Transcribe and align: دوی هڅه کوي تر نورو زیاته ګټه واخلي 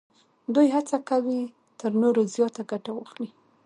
دوی 0.53 0.67
هڅه 0.75 0.97
کوي 1.09 1.41
تر 1.79 1.91
نورو 2.01 2.21
زیاته 2.35 2.61
ګټه 2.71 2.91
واخلي 2.93 3.29